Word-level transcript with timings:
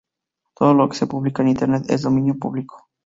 Todo 0.55 0.73
lo 0.73 0.89
que 0.89 0.97
se 0.97 1.05
publica 1.05 1.43
en 1.43 1.49
Internet 1.49 1.83
es 1.89 2.01
de 2.01 2.05
dominio 2.09 2.33
público. 2.39 2.89